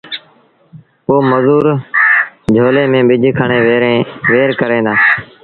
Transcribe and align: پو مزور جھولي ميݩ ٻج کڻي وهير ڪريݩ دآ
پو 1.05 1.15
مزور 1.31 1.65
جھولي 2.53 2.83
ميݩ 2.91 3.07
ٻج 3.09 3.23
کڻي 3.39 3.59
وهير 3.65 4.49
ڪريݩ 4.59 4.85
دآ 4.85 4.93